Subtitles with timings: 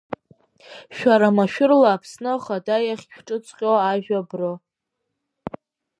[0.95, 4.51] Шәара машәыршәа Аԥсны Ахада иахь ишәҿыҵҟьо ажәа бры…